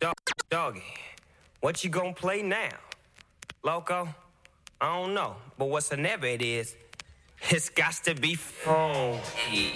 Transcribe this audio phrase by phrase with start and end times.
[0.00, 0.14] Dog,
[0.48, 0.84] doggy,
[1.60, 2.70] what you gonna play now?
[3.64, 4.14] Loco?
[4.80, 5.90] I don't know, but what's
[6.24, 6.76] it is,
[7.50, 9.72] it's got to be funky.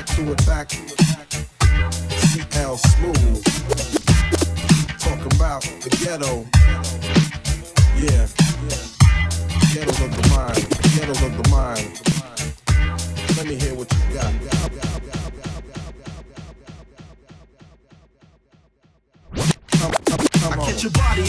[0.00, 0.70] Back to attack.
[0.70, 3.44] CL Smooth.
[4.98, 6.46] Talking about the ghetto.
[8.00, 8.26] Yeah.
[9.74, 10.64] Ghetto of the mind.
[10.94, 12.00] Ghetto of the mind.
[13.36, 14.32] Let me hear what you got.
[14.40, 15.19] got, got, got.
[20.40, 21.20] Toe tagging.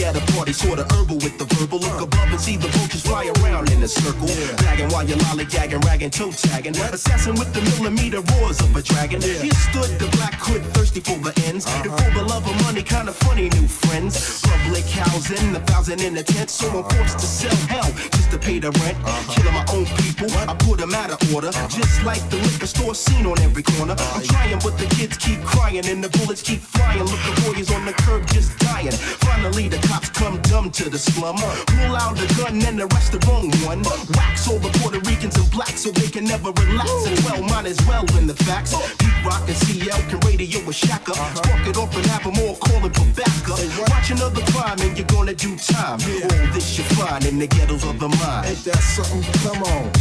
[1.11, 4.27] Assassin with the verbal look above and see the bitches fly around in a circle
[4.57, 8.21] drag and while you lollygag and rag and to tag and assessing with the millimeter
[8.33, 9.21] roars of a dragon.
[9.21, 9.41] Yeah.
[9.41, 11.65] He stood the black hood thirsty for the ends.
[11.65, 11.83] Uh-huh.
[11.83, 14.41] And for the love of money, kinda funny new friends.
[14.41, 16.49] Public housing, a thousand in a tent.
[16.49, 18.97] So I'm forced to sell hell just to pay the rent.
[19.03, 19.33] Uh-huh.
[19.33, 21.49] Killing my own people, I put them out of order.
[21.49, 21.67] Uh-huh.
[21.67, 23.95] Just like the liquor store scene on every corner.
[24.15, 27.03] I'm trying, but the kids keep crying and the bullets keep flying.
[27.03, 28.95] Look, the boys on the curb just dying.
[29.25, 31.37] Finally, the cops come dumb to the slum.
[31.37, 33.81] Pull out the gun and arrest the wrong one.
[34.15, 36.89] Wax all the Puerto Ricans and blacks so they can never relax.
[37.07, 38.75] And well, might as well win the facts.
[38.97, 41.15] Pete Rock and CL can radio a shacker.
[41.35, 43.59] Spark it off and have them all calling for backup.
[43.89, 45.99] Watch another crime and you're gonna do time.
[46.01, 48.47] All this you find in the ghettos of the mind.
[48.47, 49.23] Ain't that something?
[49.41, 49.91] Come on.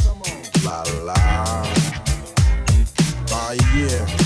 [0.65, 1.91] La la.
[3.33, 4.20] Oh yeah.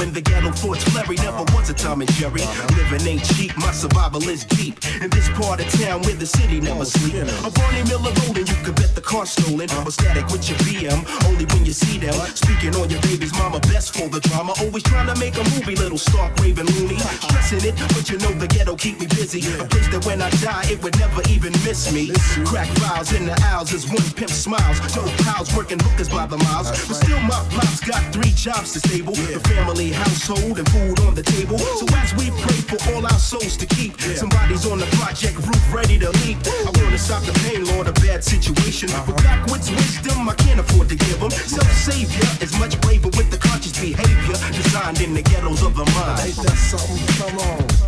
[0.00, 0.23] Under the
[0.54, 1.16] the flurry.
[1.16, 2.44] Never was a Tom and Jerry.
[2.76, 4.78] Living ain't cheap, my survival is deep.
[5.02, 7.14] In this part of town where the city never sleep.
[7.44, 9.68] A Barney Miller rolling, you could bet the car stolen.
[9.84, 12.14] Or static with your BM, only when you see them.
[12.34, 14.54] Speaking on your baby's mama, best for the drama.
[14.60, 16.98] Always trying to make a movie, little Stark Raven Looney.
[16.98, 19.40] Stressing it, but you know the ghetto keep me busy.
[19.58, 22.10] A place that when I die, it would never even miss me.
[22.44, 24.78] Crack files in the aisles as one pimp smiles.
[24.94, 26.70] Dope pals working hookers by the miles.
[26.86, 31.14] But still my Pops got three jobs to stable, the family, household, and food on
[31.14, 31.58] the table.
[31.58, 35.64] So as we pray for all our souls to keep, somebody's on the project roof
[35.72, 36.36] ready to leap.
[36.44, 38.90] I wanna stop the pain, Lord, a bad situation.
[38.90, 39.12] Uh-huh.
[39.12, 41.30] But backwards wisdom, I can't afford to give them.
[41.30, 46.20] Self-savior is much braver with the conscious behavior designed in the ghettos of the mind.
[46.20, 47.00] Ain't that something?
[47.16, 47.84] Come on.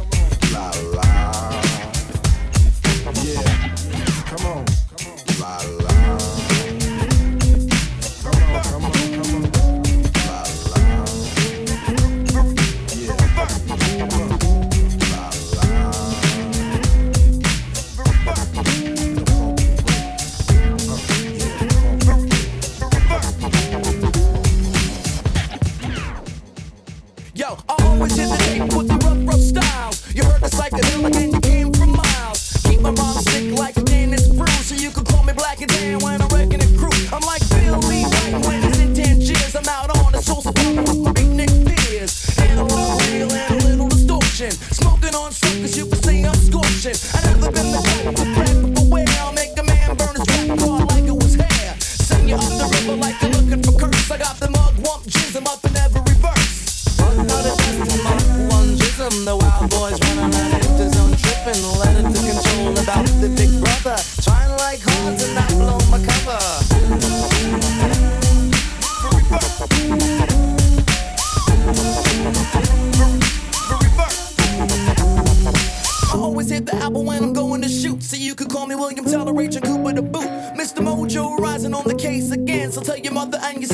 [0.53, 1.16] La la.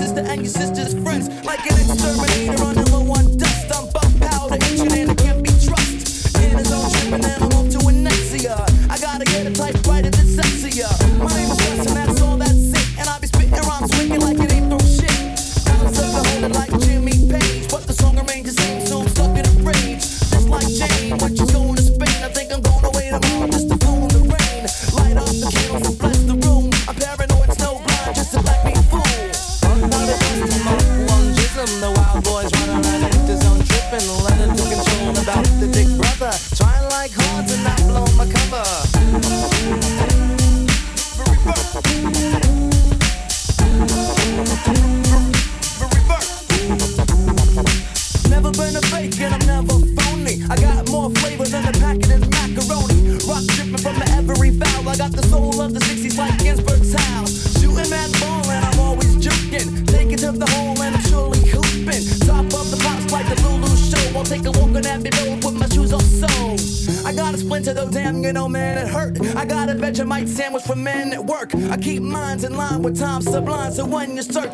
[0.03, 1.29] sister and your sister's friends.
[1.45, 3.42] Like an exterminator on number one.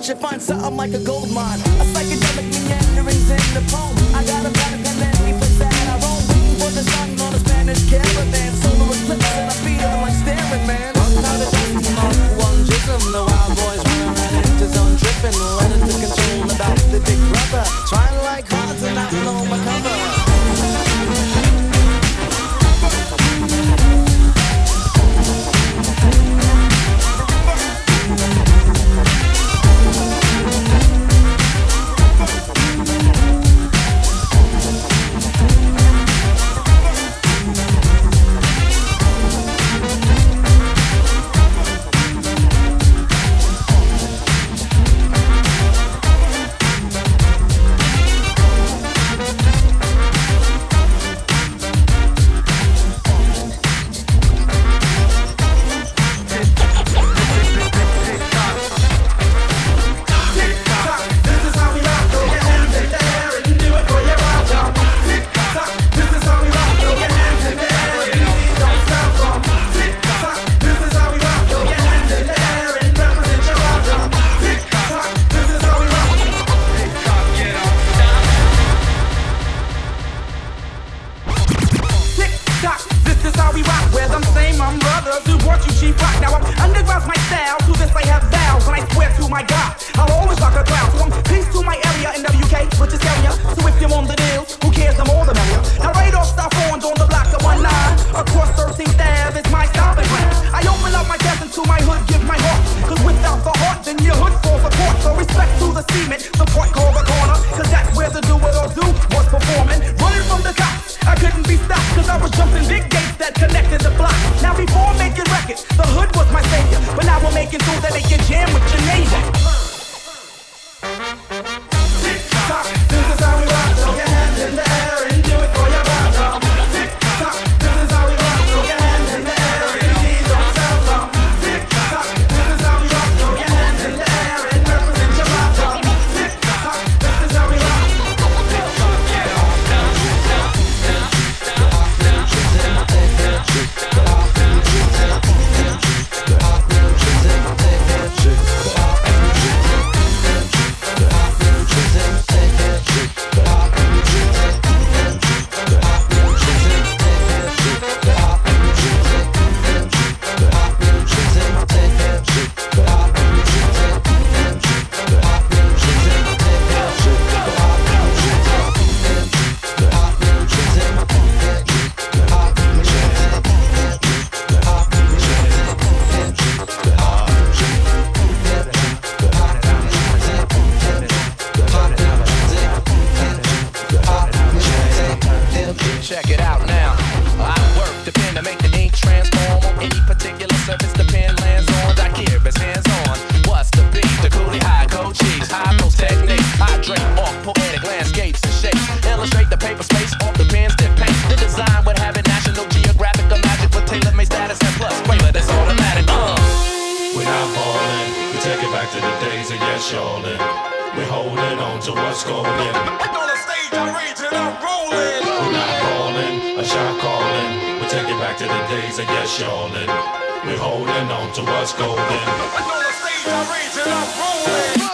[0.09, 1.61] should find something like a gold mine.
[1.77, 3.93] A psychedelic meanderings in the poem.
[4.17, 6.25] I got a pattern that let me put that I roam.
[6.33, 8.57] Waiting for the sun on a Spanish caravan.
[8.57, 10.97] Solar eclipse and I feel like staring, man.
[12.41, 15.37] One jism, the wild boys running right into zone tripping.
[15.61, 17.69] Running to control about the big brother.
[17.93, 19.61] Trying like hard to not know my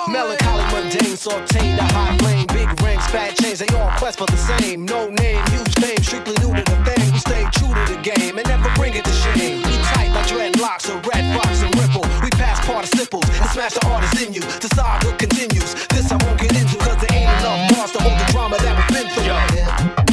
[0.08, 4.36] Melancholy mundane, sauteed the high flame, big rings, fat chains, they all quest for the
[4.36, 4.84] same.
[4.84, 7.12] No name, huge fame, strictly new to the thing.
[7.12, 9.58] We stay true to the game and never bring it to shame.
[9.58, 12.06] We tight like dreadlocks and Redd Foxx and ripple.
[12.22, 14.42] We pass participles and smash the artists in you.
[14.42, 15.74] The saga continues.
[15.88, 18.74] This I won't get into, cause there ain't enough bars to hold the drama that
[18.78, 19.24] we've been through.
[19.24, 20.03] Yeah.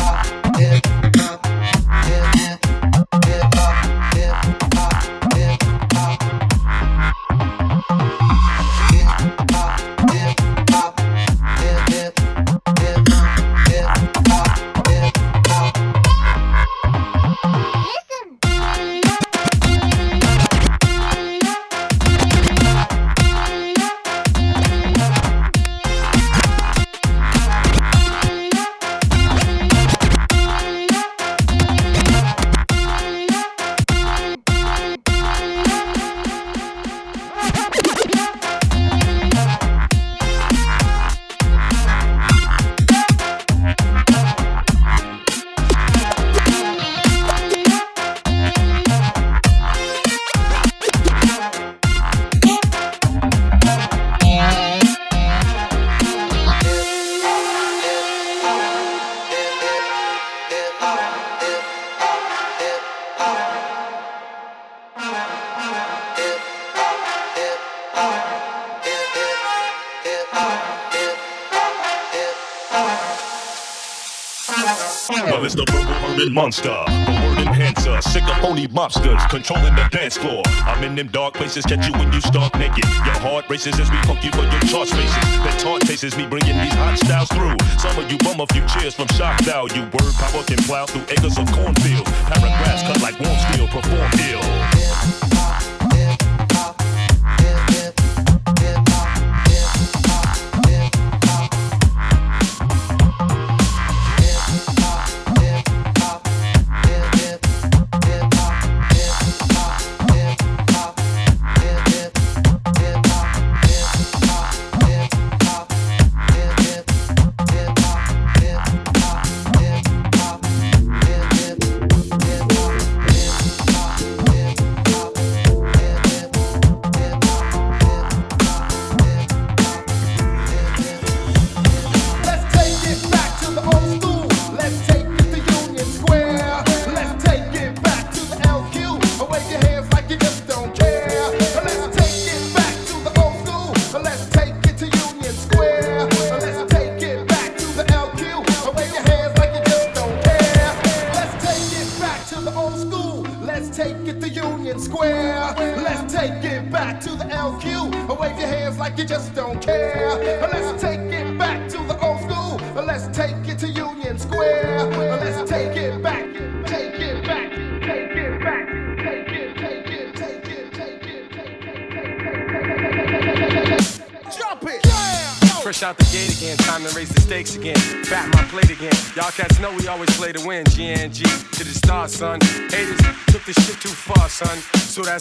[76.32, 80.42] Monster, the word enhancer, sick of phony mobsters controlling the dance floor.
[80.66, 82.86] I'm in them dark places, catch you when you start naked.
[83.06, 85.24] Your heart races as we punk you for your chart spaces.
[85.44, 87.56] The taunt faces me bringing these hot styles through.
[87.80, 89.84] Some of you bum a few cheers from shock value.
[89.92, 92.10] Word power can plow through acres of cornfields.
[92.32, 95.61] Paragraphs cut like warm steel, perform ill.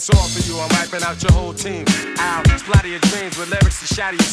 [0.01, 0.59] That's all for you.
[0.59, 1.85] I'm wiping out your whole team.
[2.17, 4.30] Ow, splatter your dreams with lyrics to shatter your.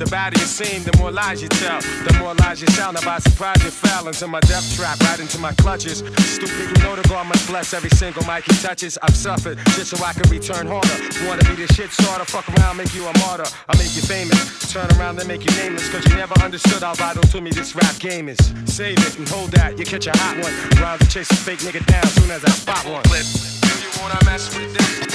[0.00, 1.78] The badder you seem, the more lies you tell.
[2.08, 2.90] The more lies you tell.
[2.90, 5.98] Now by surprise you fell into my death trap, right into my clutches.
[6.24, 8.96] Stupid, you know the God must bless every single mic he touches.
[9.02, 10.96] I've suffered just so I can return harder.
[11.28, 12.24] Wanna be the shit starter?
[12.24, 13.44] Fuck around, make you a martyr.
[13.68, 14.72] I make you famous.
[14.72, 15.92] Turn around and make you nameless.
[15.92, 18.40] Cause you never understood how vital to me this rap game is.
[18.64, 19.78] Save it and hold that.
[19.78, 20.80] You catch a hot one.
[20.80, 23.02] Rhymes chase a fake nigga down soon as I spot one.
[23.04, 23.26] Clip.
[23.68, 25.10] Do you wanna mess with this?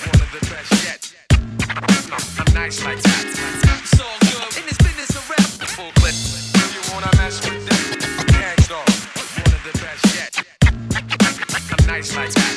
[0.00, 1.29] One of the best yet.
[1.76, 3.24] I'm nice like that.
[3.26, 5.40] It's good in this business of rap.
[5.70, 6.14] Full clip.
[6.52, 7.80] Do you wanna mess with this?
[8.26, 8.82] Gang Starr,
[9.38, 10.32] one of the best yet.
[10.66, 12.54] I'm nice like that.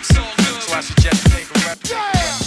[0.00, 0.62] It's all good.
[0.62, 1.78] So I suggest you take a rep.
[1.84, 2.45] At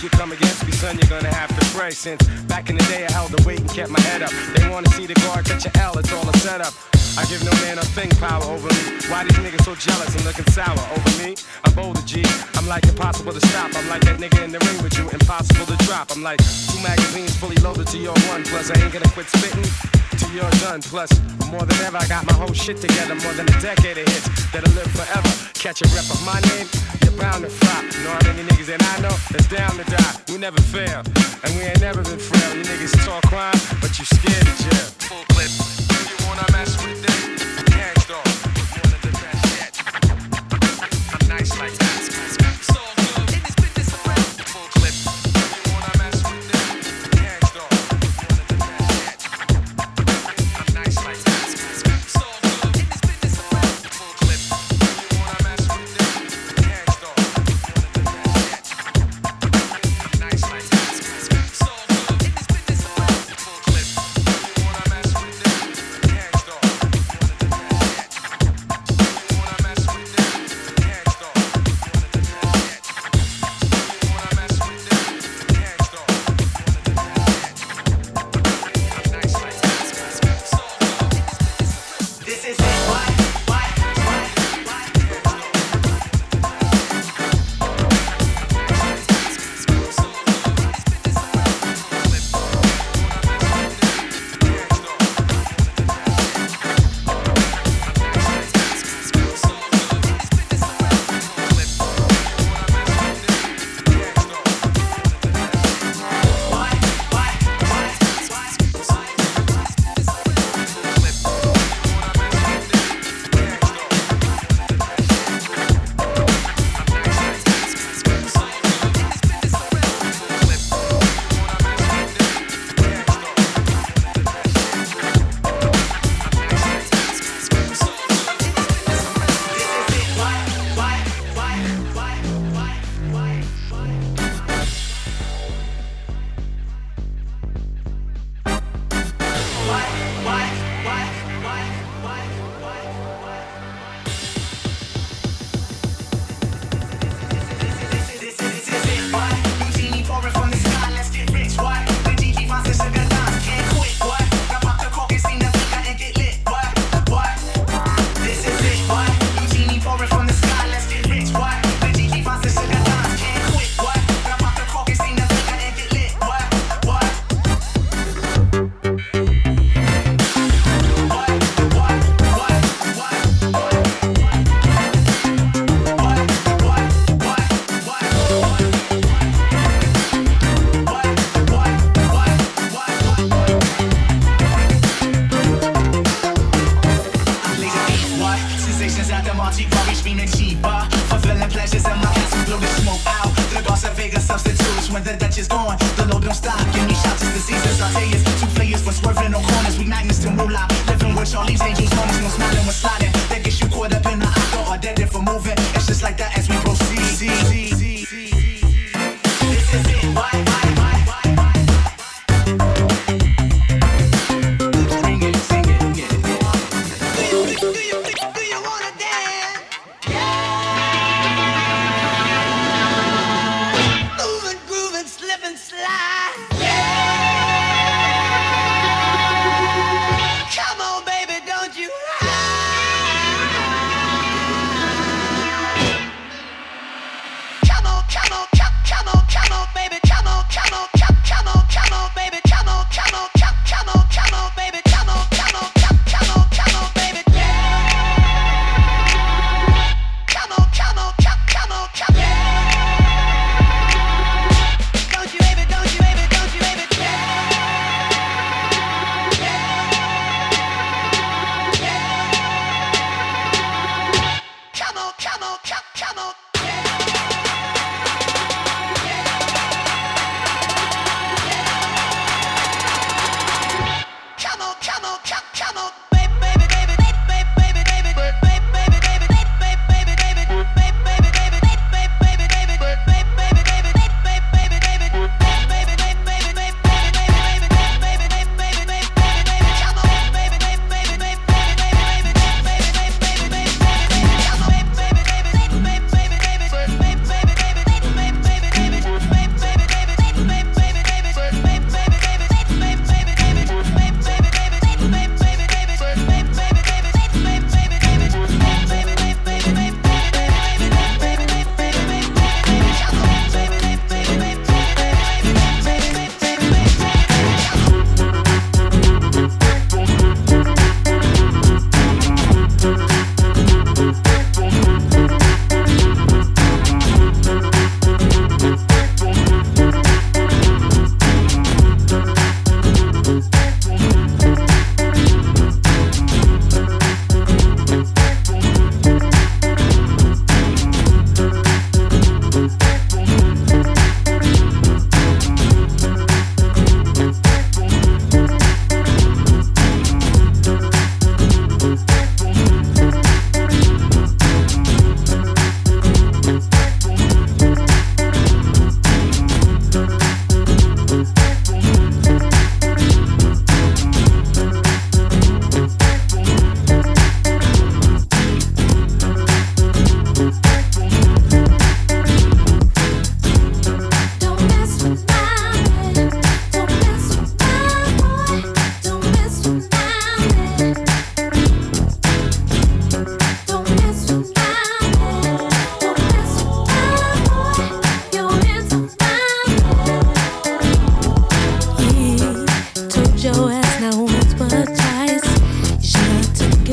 [0.00, 1.90] if you come against me, son, you're gonna have to pray.
[1.90, 4.32] Since back in the day, I held the weight and kept my head up.
[4.56, 6.72] They wanna see the Guru catch a L, it's all a setup.
[7.20, 8.96] I give no man a thing power over me.
[9.12, 11.36] Why these niggas so jealous and looking sour over me?
[11.64, 12.24] I'm bolder, G.
[12.56, 13.76] I'm like impossible to stop.
[13.76, 16.08] I'm like that nigga in the ring with you, impossible to drop.
[16.16, 18.42] I'm like two magazines fully loaded to your one.
[18.44, 19.68] Plus, I ain't gonna quit spitting
[20.16, 20.80] till you're done.
[20.80, 21.12] Plus,
[21.52, 23.16] more than ever, I got my whole shit together.
[23.16, 25.30] More than a decade of hits that'll live forever.
[25.54, 26.66] Catch a rep of my name,
[27.02, 27.84] you're bound to flop.
[28.02, 30.14] Know how many niggas that I know that's down to die.
[30.28, 31.02] We never fail,
[31.44, 32.56] and we ain't never been frail.
[32.56, 34.88] You niggas talk crime, but you scared of jail.
[35.08, 35.69] Full clip.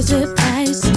[0.07, 0.85] Surprise.
[0.85, 0.96] ice.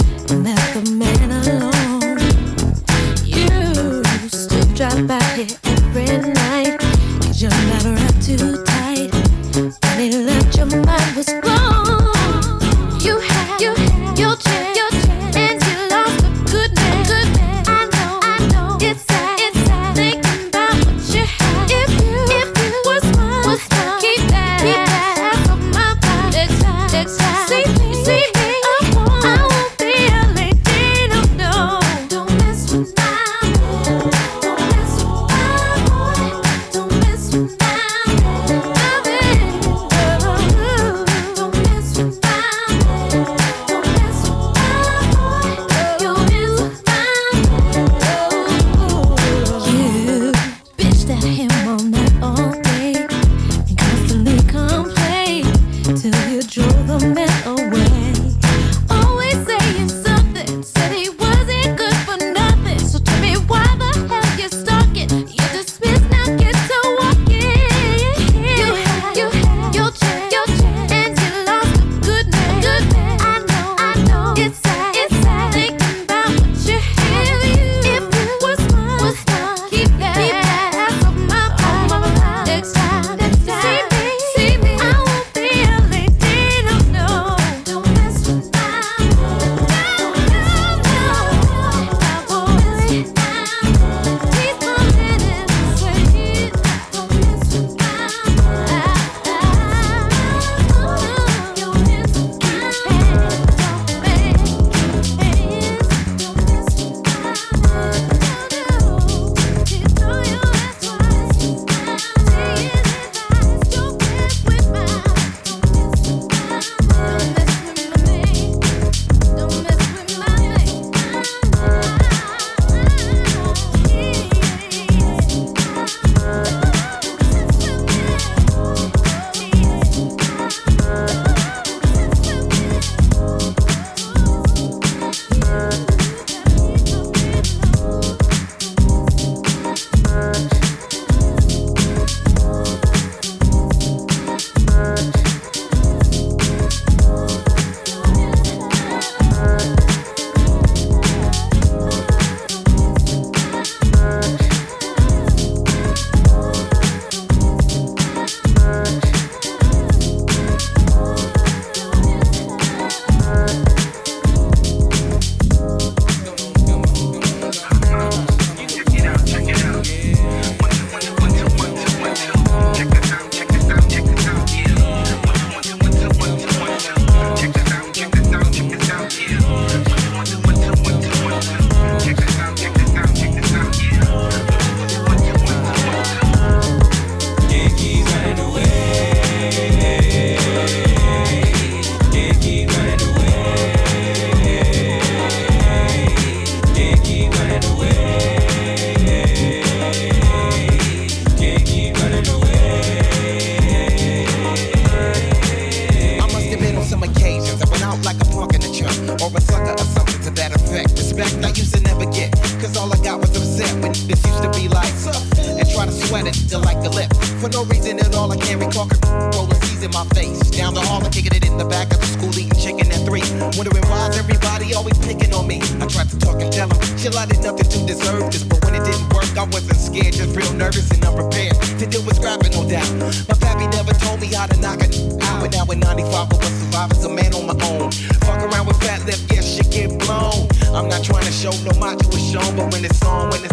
[227.01, 228.43] Chill, I did nothing to deserve this.
[228.43, 232.03] But when it didn't work, I wasn't scared, just real nervous and unprepared to deal
[232.05, 232.89] with scrapping, no doubt.
[233.27, 234.93] My pappy never told me how to knock it
[235.25, 235.41] out.
[235.41, 237.91] But now in 95, I was surviving as a man on my own.
[238.21, 240.47] Fuck around with fat lip, yeah, shit get blown.
[240.75, 243.50] I'm not trying to show no macho is shown, but when it's on, when it's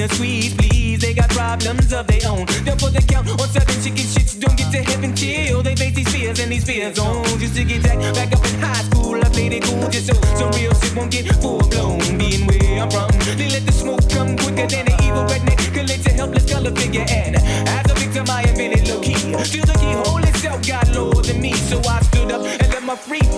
[0.00, 1.00] in a squeeze, please.
[1.00, 2.46] They got problems of their own.
[2.64, 4.38] They'll put the count on certain chicken shits.
[4.40, 7.24] Don't get to heaven till they face these fears and these fears on.
[7.38, 10.14] Just to get back, back up in high school, I played it cool just so
[10.38, 11.98] some real shit won't get full blown.
[12.18, 15.60] Being where I'm from, they let the smoke come quicker than an evil redneck.
[15.74, 19.14] Collect a helpless color figure and as a victim I it low key.
[19.44, 22.96] Still the keyhole itself got lower than me, so I stood up and let my
[22.96, 23.29] free.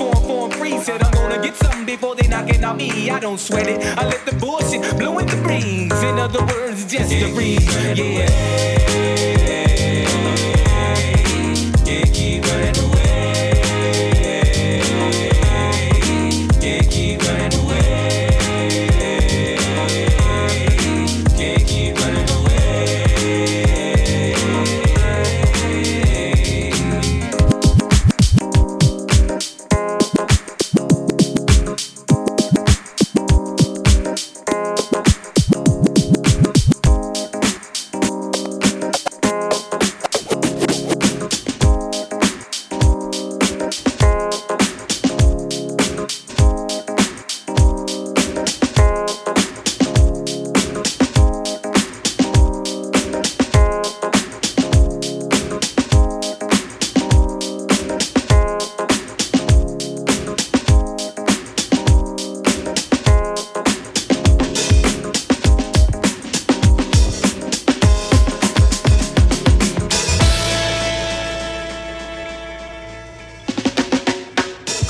[1.33, 3.09] Gonna get something before they knock it on me.
[3.09, 3.81] I don't sweat it.
[3.97, 6.03] I let the bullshit blow in the breeze.
[6.03, 7.65] In other words, just a breeze.
[7.97, 8.92] Yeah.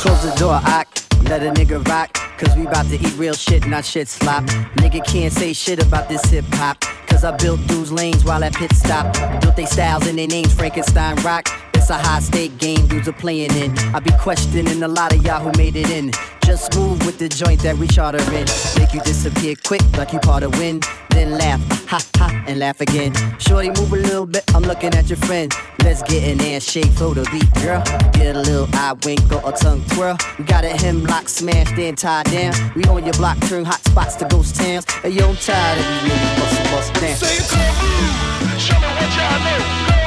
[0.03, 0.85] Close the door, I
[1.31, 2.13] let a nigga rock.
[2.37, 4.43] Cause we bout to eat real shit, not shit slop.
[4.83, 6.81] Nigga can't say shit about this hip hop.
[7.07, 9.15] Cause I built dudes lanes while at pit stop.
[9.41, 11.47] Built they styles and their names, Frankenstein rock.
[11.93, 13.79] A high stake game dudes are playing in.
[13.95, 16.11] I be questioning a lot of y'all who made it in.
[16.43, 18.47] Just move with the joint that we charter in.
[18.79, 20.87] Make you disappear quick like you part of wind.
[21.11, 23.13] Then laugh, ha ha, and laugh again.
[23.39, 25.53] Shorty, move a little bit, I'm looking at your friend.
[25.85, 27.83] Let's get an there, shake for the beat, girl.
[28.15, 30.17] Get a little eye wink or a tongue twirl.
[30.39, 32.55] We got a hemlock smashed and tied down.
[32.75, 34.87] We on your block, turn hot spots to ghost towns.
[35.05, 37.17] And yo, I'm tired of these niggas bust bust down.
[37.17, 40.02] Say it, Show me what y'all know.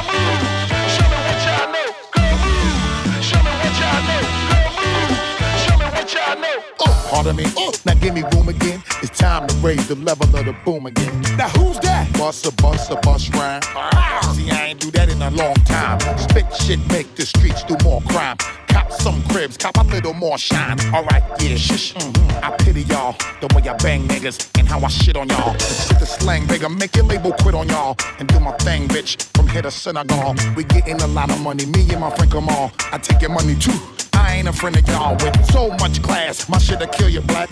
[6.80, 7.44] Oh, pardon me.
[7.56, 8.82] Oh, now give me room again.
[9.02, 11.20] It's time to raise the level of the boom again.
[11.36, 12.12] Now who's that?
[12.14, 13.62] Bust a bust a bust rhyme.
[13.74, 15.98] Ah, See, I ain't do that in a long time.
[16.18, 18.36] Spit shit, make the streets do more crime.
[18.68, 20.78] Cop some cribs, cop a little more shine.
[20.92, 21.94] Alright, yeah, shush.
[21.94, 22.42] mhm.
[22.42, 25.58] I pity y'all, the way I bang niggas and how I shit on y'all.
[25.58, 27.96] Spit the slang bigger, make your label quit on y'all.
[28.18, 30.34] And do my thing, bitch, from here to Senegal.
[30.54, 32.72] We getting a lot of money, me and my friend Kamal.
[32.92, 33.72] I take your money too.
[34.16, 36.48] I ain't a friend of y'all with so much class.
[36.48, 37.50] My shit'll kill you black.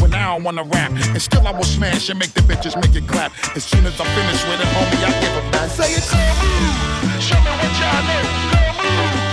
[0.00, 2.94] When I don't wanna rap, and still I will smash and make the bitches make
[2.96, 3.32] it clap.
[3.54, 5.68] As soon as I'm finished with it, homie, I give it back.
[5.70, 6.04] Say it.
[7.22, 9.29] Show me what y'all know.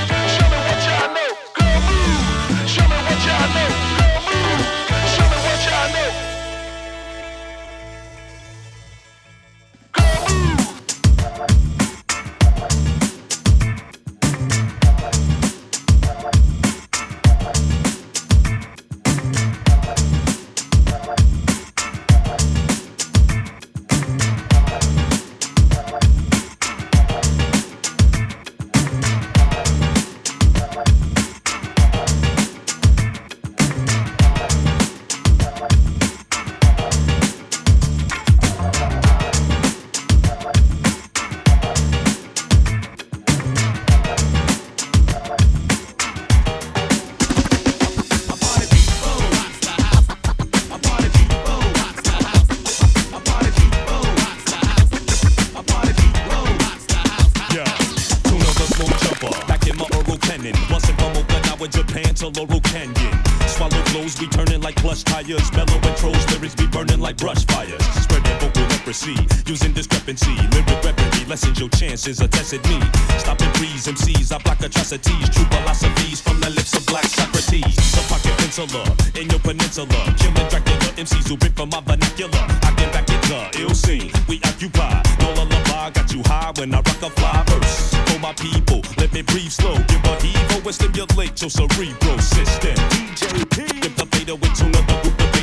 [62.22, 63.27] Into Laurel Canyon.
[63.58, 65.52] Swallow flows, we turning like plush tires.
[65.52, 67.82] Mellow intros, lyrics be burning like brush fires.
[67.98, 69.18] Spreading vocal leprosy,
[69.48, 70.36] using discrepancy.
[70.54, 72.78] Lyric weaponry lessens your chances of testing me.
[73.18, 75.30] Stopping breeze, MCs, I block atrocities.
[75.34, 77.76] True philosophies from the lips of black Socrates.
[77.98, 78.86] The pocket penciler
[79.20, 79.90] in your peninsula.
[80.22, 82.46] Killing Dracula, MCs who rip from my vernacular.
[82.62, 84.12] I can back it up, ill scene.
[84.30, 85.02] We occupy.
[85.20, 87.96] No lullaby, got you high when I rock a fly verse.
[88.06, 89.74] For my people, let me breathe slow.
[89.90, 92.76] Give a heave and stimulate your cerebral system.
[92.92, 94.36] DJ The the the the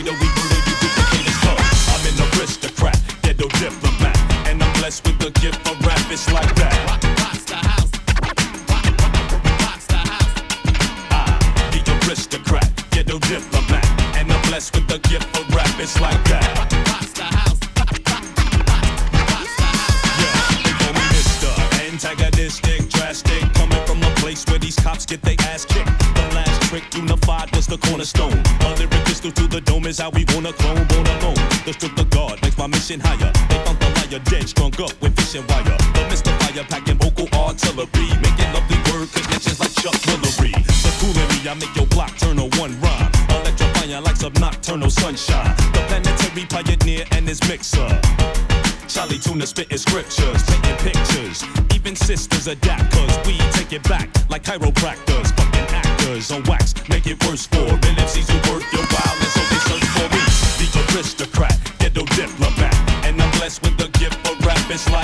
[0.03, 1.57] you.
[1.89, 4.17] I'm an aristocrat, ghetto diplomat.
[4.49, 6.75] And I'm blessed with the gift for rap, like that.
[11.11, 11.39] Ah,
[11.73, 13.85] the aristocrat, ghetto diplomat.
[14.17, 16.71] And I'm blessed with the gift for rap, it's like that.
[21.91, 25.99] Antagonistic, drastic, coming from a place where these cops get their ass kicked.
[26.15, 26.85] The last trick
[27.25, 28.43] unified was the cornerstone.
[28.79, 31.41] Lyric pistol through the dome is how we wanna clone, born alone.
[31.65, 33.33] The strip the guard makes my mission higher.
[33.49, 35.79] They found the liar dead, strung up with fishing wire.
[35.95, 36.33] The Mr.
[36.41, 40.53] Fire packing vocal artillery, making lovely word connections like Chuck Woolery.
[40.85, 43.11] The cool in me, I make your block turn to one rhyme.
[43.31, 45.55] Electrifying like some nocturnal sunshine.
[45.73, 47.89] The planetary pioneer and his mixer.
[48.89, 51.43] Charlie Tuna spitting scriptures, taking pictures.
[51.75, 55.33] Even sisters adapt, cause we take it back like chiropractors.
[55.35, 55.54] Fucking
[56.15, 59.87] actors on wax, make it worse for MCs who work your violence, so they search
[59.99, 60.23] for me.
[60.63, 62.75] The aristocrat, ghetto diplomat.
[63.05, 65.04] And I'm blessed with the gift for rap, it's like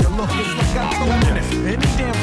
[0.21, 1.51] look, it's like I told this.
[1.51, 2.13] Any damn.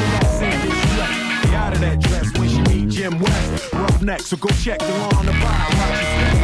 [1.43, 3.73] Get out of that dress when she meet Jim West.
[3.73, 5.67] Rough neck, so go check the law on the bar.
[5.71, 6.38] Watch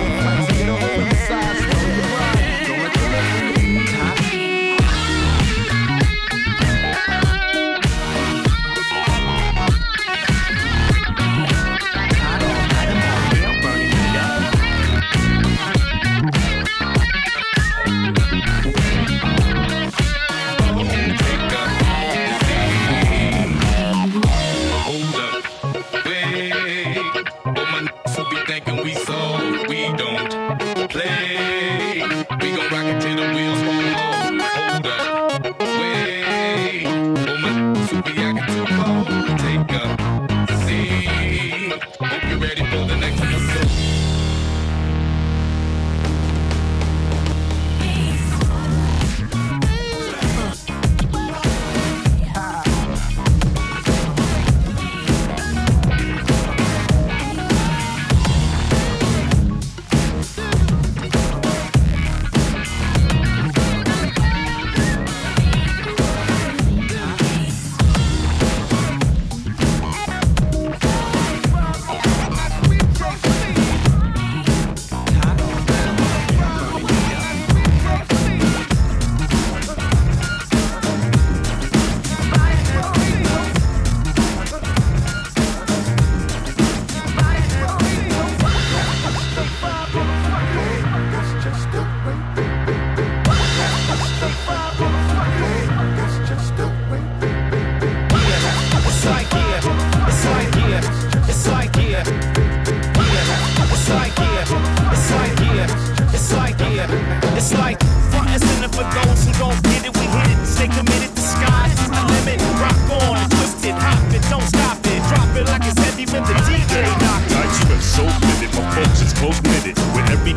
[38.03, 38.54] to.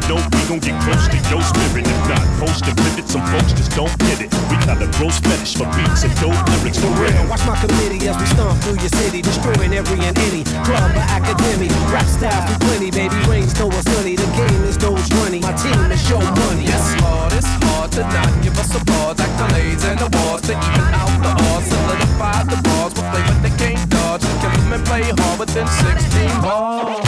[0.06, 1.88] Dope, we gon' get close to your spirit.
[1.88, 4.30] If not, post and pivot, some folks just don't get it.
[4.50, 7.18] We got a gross fetish for beats and dope lyrics for real.
[7.28, 11.08] Watch my committee as we stomp through your city, destroying every and any club or
[11.18, 11.70] academy.
[11.90, 13.16] Rap styles do plenty, baby.
[13.26, 14.16] Rings know us sunny.
[14.16, 15.40] The game is those money.
[15.40, 16.66] My team is show money.
[16.68, 21.16] Yes, Lord, it's hard to not give us applause, accolades, and awards to even out
[21.24, 21.68] the odds.
[21.68, 24.22] Solidify the bars with flavor they can't dodge.
[24.42, 27.08] Kill 'em and play hard within 16 bars.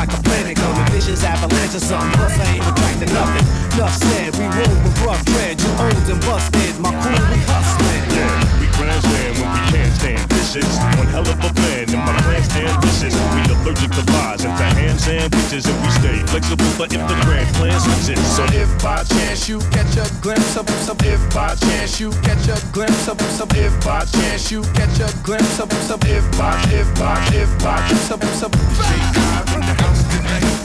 [0.00, 2.16] like a panic on a vicious avalanche or something.
[2.16, 3.44] Plus, I ain't attracting nothing.
[3.76, 5.60] Enough said, we roll with rough dread.
[5.60, 8.04] You old and busted, my crew, we hustling.
[8.16, 10.72] Yeah, we grandstand when we can't stand dishes.
[10.96, 13.12] One hell of a plan, and my plan stand vicious.
[13.12, 17.16] We allergic to lies and to ham sandwiches, and we stay flexible, but if the
[17.28, 17.48] grand
[18.14, 18.36] switches.
[18.36, 22.48] So if by chance you catch a glimpse of some, if by chance you catch
[22.48, 26.62] a glimpse of some, if by chance you catch a glimpse of some, if by,
[26.70, 30.59] if by, if by, some, some, in the house tonight.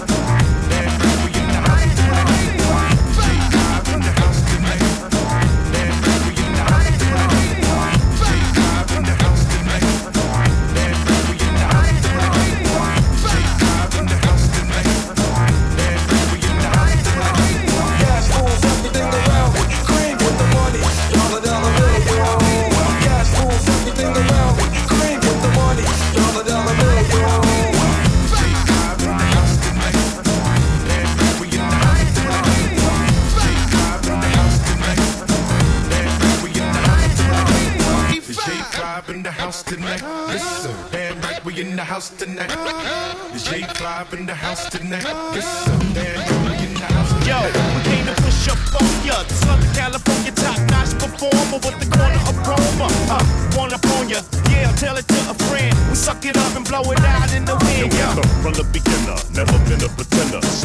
[43.95, 45.05] J5 in the house tonight.
[45.31, 46.19] Listen, damn
[46.59, 47.11] in the house.
[47.25, 47.39] Yo,
[47.75, 49.23] we came to push up on ya.
[49.27, 52.87] Southern California top notch performer with the corner aroma.
[53.07, 53.23] Uh,
[53.55, 54.19] one up on ya.
[54.51, 55.71] Yeah, tell it to a friend.
[55.89, 57.93] We suck it up and blow it out in the wind.
[57.93, 58.15] Yeah.
[58.43, 59.04] from the beginner, never been a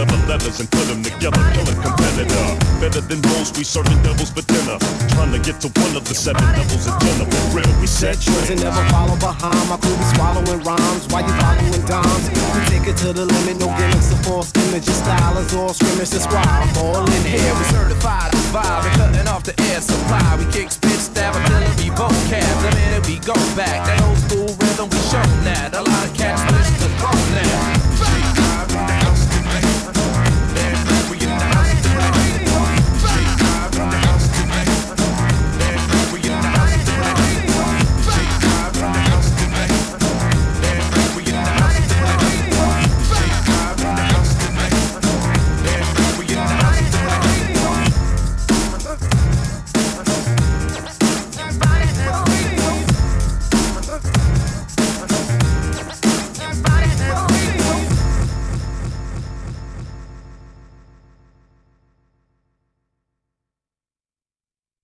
[0.07, 1.43] to letters and put them together.
[1.53, 2.47] Kill a competitor.
[2.81, 4.79] Better than Rose, we serving devils for dinner.
[5.13, 7.27] Trying to get to one of the seven devils of dinner.
[7.29, 8.51] For real, we set trends.
[8.51, 9.69] And never follow behind.
[9.69, 11.05] My crew be swallowing rhymes.
[11.13, 12.25] Why you following dimes?
[12.33, 13.61] We take it to the limit.
[13.61, 14.87] No gimmicks or false image.
[14.87, 16.11] Your style is all scrimmage.
[16.11, 17.53] That's why I'm all in here.
[17.59, 18.85] We certified to vibe.
[18.85, 20.25] We're cutting off the air supply.
[20.39, 22.57] We kick, spit, stab until it both vocab.
[22.65, 25.69] The minute we go back, that old school rhythm we show now.
[25.77, 26.89] A lot of cats wish to
[27.37, 27.80] now.